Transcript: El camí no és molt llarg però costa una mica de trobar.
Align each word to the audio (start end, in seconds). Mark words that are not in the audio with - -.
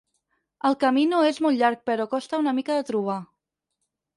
El 0.69 0.77
camí 0.83 1.03
no 1.11 1.19
és 1.31 1.39
molt 1.47 1.61
llarg 1.63 1.83
però 1.91 2.07
costa 2.15 2.41
una 2.45 2.55
mica 2.61 2.79
de 2.81 2.89
trobar. 2.91 3.19